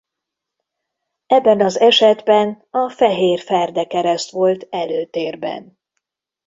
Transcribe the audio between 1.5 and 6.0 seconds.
az esetben a fehér ferde kereszt volt előtérben.